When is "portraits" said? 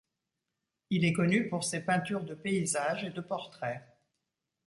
3.21-3.83